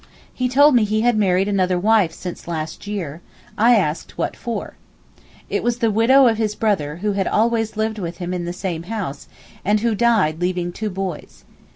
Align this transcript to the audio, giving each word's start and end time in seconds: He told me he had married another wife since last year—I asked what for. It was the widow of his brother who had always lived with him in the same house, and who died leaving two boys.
He 0.33 0.49
told 0.49 0.73
me 0.73 0.83
he 0.83 1.01
had 1.01 1.15
married 1.15 1.47
another 1.47 1.77
wife 1.77 2.11
since 2.11 2.47
last 2.47 2.87
year—I 2.87 3.75
asked 3.75 4.17
what 4.17 4.35
for. 4.35 4.73
It 5.47 5.61
was 5.61 5.77
the 5.77 5.91
widow 5.91 6.25
of 6.25 6.39
his 6.39 6.55
brother 6.55 6.95
who 7.03 7.11
had 7.11 7.27
always 7.27 7.77
lived 7.77 7.99
with 7.99 8.17
him 8.17 8.33
in 8.33 8.45
the 8.45 8.51
same 8.51 8.81
house, 8.89 9.27
and 9.63 9.81
who 9.81 9.93
died 9.93 10.41
leaving 10.41 10.71
two 10.71 10.89
boys. 10.89 11.43